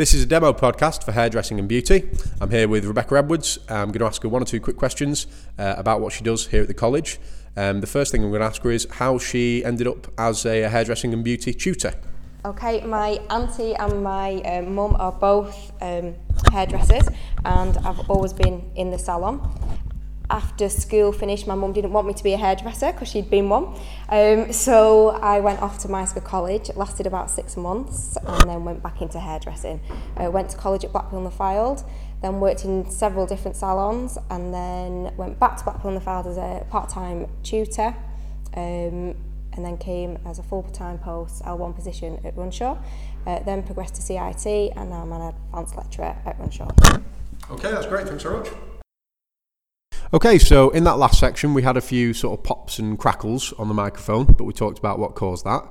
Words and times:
This 0.00 0.14
is 0.14 0.22
a 0.22 0.26
demo 0.26 0.54
podcast 0.54 1.04
for 1.04 1.12
hairdressing 1.12 1.58
and 1.58 1.68
beauty. 1.68 2.08
I'm 2.40 2.48
here 2.48 2.66
with 2.66 2.86
Rebecca 2.86 3.18
Edwards. 3.18 3.58
I'm 3.68 3.88
going 3.88 3.98
to 3.98 4.06
ask 4.06 4.22
her 4.22 4.30
one 4.30 4.40
or 4.40 4.46
two 4.46 4.58
quick 4.58 4.78
questions 4.78 5.26
uh, 5.58 5.74
about 5.76 6.00
what 6.00 6.14
she 6.14 6.24
does 6.24 6.46
here 6.46 6.62
at 6.62 6.68
the 6.68 6.72
college. 6.72 7.18
Um, 7.54 7.82
the 7.82 7.86
first 7.86 8.10
thing 8.10 8.24
I'm 8.24 8.30
going 8.30 8.40
to 8.40 8.46
ask 8.46 8.62
her 8.62 8.70
is 8.70 8.88
how 8.92 9.18
she 9.18 9.62
ended 9.62 9.86
up 9.86 10.06
as 10.16 10.46
a 10.46 10.70
hairdressing 10.70 11.12
and 11.12 11.22
beauty 11.22 11.52
tutor. 11.52 11.92
Okay, 12.46 12.80
my 12.80 13.20
auntie 13.28 13.74
and 13.74 14.02
my 14.02 14.36
um, 14.36 14.74
mum 14.74 14.96
are 14.98 15.12
both 15.12 15.70
um, 15.82 16.14
hairdressers, 16.50 17.06
and 17.44 17.76
I've 17.84 18.08
always 18.08 18.32
been 18.32 18.70
in 18.76 18.90
the 18.90 18.98
salon. 18.98 19.54
After 20.30 20.68
school 20.68 21.10
finished, 21.10 21.48
my 21.48 21.56
mum 21.56 21.72
didn't 21.72 21.92
want 21.92 22.06
me 22.06 22.14
to 22.14 22.22
be 22.22 22.32
a 22.32 22.36
hairdresser 22.36 22.92
because 22.92 23.08
she'd 23.08 23.28
been 23.28 23.48
one. 23.48 23.74
Um, 24.08 24.52
so 24.52 25.08
I 25.08 25.40
went 25.40 25.60
off 25.60 25.80
to 25.80 25.88
Myerscough 25.88 26.22
College. 26.22 26.68
It 26.68 26.76
lasted 26.76 27.06
about 27.06 27.30
six 27.30 27.56
months 27.56 28.16
and 28.24 28.48
then 28.48 28.64
went 28.64 28.80
back 28.80 29.02
into 29.02 29.18
hairdressing. 29.18 29.80
I 30.16 30.28
went 30.28 30.48
to 30.50 30.56
college 30.56 30.84
at 30.84 30.92
Blackpool 30.92 31.18
on 31.18 31.24
the 31.24 31.30
Fylde, 31.30 31.84
then 32.22 32.38
worked 32.38 32.64
in 32.64 32.88
several 32.88 33.26
different 33.26 33.56
salons, 33.56 34.18
and 34.30 34.54
then 34.54 35.12
went 35.16 35.40
back 35.40 35.56
to 35.56 35.64
Blackpool 35.64 35.88
on 35.88 35.94
the 35.96 36.00
Fylde 36.00 36.26
as 36.26 36.36
a 36.36 36.64
part-time 36.70 37.26
tutor. 37.42 37.96
Um, 38.54 39.16
and 39.54 39.64
then 39.64 39.76
came 39.76 40.16
as 40.24 40.38
a 40.38 40.44
full-time 40.44 40.98
post 40.98 41.42
L1 41.42 41.74
position 41.74 42.20
at 42.24 42.36
Runshaw, 42.36 42.80
uh, 43.26 43.40
then 43.40 43.64
progressed 43.64 43.96
to 43.96 44.02
CIT 44.02 44.72
and 44.76 44.90
now 44.90 45.02
I'm 45.02 45.12
an 45.12 45.34
advanced 45.34 45.76
lecturer 45.76 46.16
at 46.24 46.38
Runshaw. 46.38 47.02
Okay, 47.50 47.70
that's 47.72 47.86
great. 47.86 48.06
Thanks 48.06 48.22
very 48.22 48.38
much. 48.38 48.48
Okay, 50.12 50.38
so 50.38 50.70
in 50.70 50.82
that 50.84 50.98
last 50.98 51.20
section, 51.20 51.54
we 51.54 51.62
had 51.62 51.76
a 51.76 51.80
few 51.80 52.12
sort 52.12 52.36
of 52.36 52.42
pops 52.42 52.80
and 52.80 52.98
crackles 52.98 53.52
on 53.60 53.68
the 53.68 53.74
microphone, 53.74 54.24
but 54.24 54.42
we 54.42 54.52
talked 54.52 54.76
about 54.76 54.98
what 54.98 55.14
caused 55.14 55.44
that. 55.44 55.62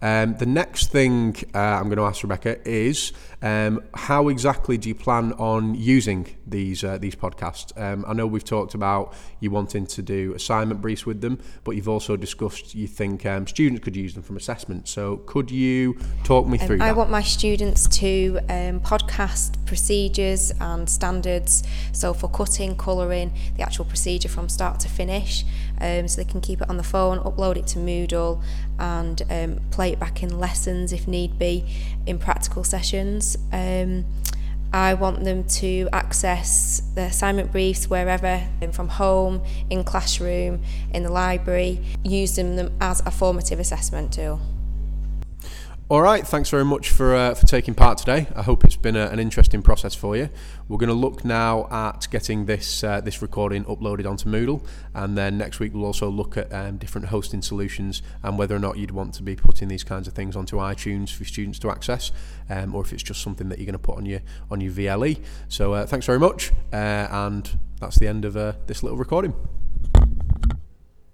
Um, 0.00 0.36
the 0.36 0.46
next 0.46 0.92
thing 0.92 1.34
uh, 1.54 1.58
I'm 1.58 1.86
going 1.86 1.96
to 1.96 2.04
ask 2.04 2.22
Rebecca 2.22 2.60
is 2.68 3.12
um, 3.42 3.82
how 3.94 4.28
exactly 4.28 4.78
do 4.78 4.88
you 4.88 4.94
plan 4.94 5.32
on 5.32 5.74
using 5.74 6.36
these 6.46 6.84
uh, 6.84 6.98
these 6.98 7.16
podcasts? 7.16 7.76
Um, 7.80 8.04
I 8.06 8.12
know 8.12 8.26
we've 8.26 8.44
talked 8.44 8.74
about 8.74 9.14
you 9.40 9.50
wanting 9.50 9.86
to 9.86 10.02
do 10.02 10.34
assignment 10.34 10.80
briefs 10.80 11.04
with 11.04 11.20
them, 11.20 11.40
but 11.64 11.72
you've 11.72 11.88
also 11.88 12.16
discussed 12.16 12.76
you 12.76 12.86
think 12.86 13.26
um, 13.26 13.46
students 13.48 13.82
could 13.82 13.96
use 13.96 14.14
them 14.14 14.22
from 14.22 14.36
assessment. 14.36 14.86
So 14.86 15.16
could 15.18 15.50
you 15.50 15.98
talk 16.22 16.46
me 16.46 16.60
um, 16.60 16.66
through 16.66 16.76
I 16.76 16.88
that? 16.88 16.96
want 16.96 17.10
my 17.10 17.22
students 17.22 17.88
to 17.98 18.38
um, 18.48 18.80
podcast 18.80 19.66
procedures 19.66 20.52
and 20.60 20.88
standards. 20.88 21.64
So 21.92 22.14
for 22.14 22.28
cutting, 22.30 22.76
colouring, 22.76 23.32
the 23.56 23.64
actual 23.64 23.84
procedure 23.88 24.28
from 24.28 24.48
start 24.48 24.80
to 24.80 24.88
finish, 24.88 25.44
um, 25.80 26.06
so 26.08 26.22
they 26.22 26.30
can 26.30 26.40
keep 26.40 26.60
it 26.60 26.68
on 26.68 26.76
the 26.76 26.82
phone, 26.82 27.18
upload 27.18 27.56
it 27.56 27.66
to 27.68 27.78
Moodle, 27.78 28.42
and 28.78 29.22
um, 29.30 29.60
play 29.70 29.92
it 29.92 29.98
back 29.98 30.22
in 30.22 30.38
lessons 30.38 30.92
if 30.92 31.08
need 31.08 31.38
be 31.38 31.64
in 32.06 32.18
practical 32.18 32.64
sessions. 32.64 33.36
Um, 33.52 34.04
I 34.72 34.94
want 34.94 35.24
them 35.24 35.44
to 35.44 35.88
access 35.92 36.82
the 36.94 37.02
assignment 37.02 37.50
briefs 37.50 37.88
wherever, 37.88 38.46
from 38.72 38.88
home, 38.88 39.42
in 39.70 39.82
classroom, 39.82 40.62
in 40.92 41.04
the 41.04 41.10
library, 41.10 41.82
using 42.04 42.56
them 42.56 42.76
as 42.80 43.00
a 43.06 43.10
formative 43.10 43.60
assessment 43.60 44.12
tool. 44.12 44.40
All 45.90 46.02
right, 46.02 46.26
thanks 46.26 46.50
very 46.50 46.66
much 46.66 46.90
for 46.90 47.14
uh, 47.14 47.32
for 47.32 47.46
taking 47.46 47.74
part 47.74 47.96
today. 47.96 48.26
I 48.36 48.42
hope 48.42 48.62
it's 48.62 48.76
been 48.76 48.94
a, 48.94 49.06
an 49.06 49.18
interesting 49.18 49.62
process 49.62 49.94
for 49.94 50.18
you. 50.18 50.28
We're 50.68 50.76
going 50.76 50.90
to 50.90 50.94
look 50.94 51.24
now 51.24 51.66
at 51.70 52.06
getting 52.10 52.44
this 52.44 52.84
uh, 52.84 53.00
this 53.00 53.22
recording 53.22 53.64
uploaded 53.64 54.06
onto 54.06 54.28
Moodle, 54.28 54.62
and 54.92 55.16
then 55.16 55.38
next 55.38 55.60
week 55.60 55.72
we'll 55.72 55.86
also 55.86 56.10
look 56.10 56.36
at 56.36 56.52
um, 56.52 56.76
different 56.76 57.06
hosting 57.06 57.40
solutions 57.40 58.02
and 58.22 58.36
whether 58.36 58.54
or 58.54 58.58
not 58.58 58.76
you'd 58.76 58.90
want 58.90 59.14
to 59.14 59.22
be 59.22 59.34
putting 59.34 59.68
these 59.68 59.82
kinds 59.82 60.06
of 60.06 60.12
things 60.12 60.36
onto 60.36 60.56
iTunes 60.56 61.08
for 61.08 61.24
students 61.24 61.58
to 61.60 61.70
access, 61.70 62.12
um, 62.50 62.74
or 62.74 62.82
if 62.82 62.92
it's 62.92 63.02
just 63.02 63.22
something 63.22 63.48
that 63.48 63.58
you're 63.58 63.64
going 63.64 63.72
to 63.72 63.78
put 63.78 63.96
on 63.96 64.04
your 64.04 64.20
on 64.50 64.60
your 64.60 64.72
VLE. 64.72 65.18
So 65.48 65.72
uh, 65.72 65.86
thanks 65.86 66.04
very 66.04 66.18
much, 66.18 66.52
uh, 66.70 67.08
and 67.10 67.58
that's 67.80 67.98
the 67.98 68.08
end 68.08 68.26
of 68.26 68.36
uh, 68.36 68.52
this 68.66 68.82
little 68.82 68.98
recording. 68.98 69.32